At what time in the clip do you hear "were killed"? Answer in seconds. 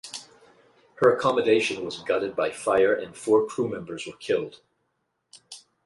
4.07-4.59